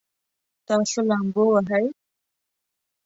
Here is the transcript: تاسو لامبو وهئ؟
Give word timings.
تاسو 0.67 0.99
لامبو 1.09 1.43
وهئ؟ 1.53 1.85